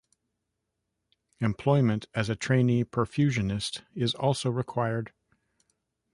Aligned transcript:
Employment 1.41 2.07
as 2.15 2.27
a 2.27 2.35
trainee 2.35 2.83
perfusionist 2.83 3.83
is 3.93 4.15
also 4.15 4.49
required. 4.49 5.13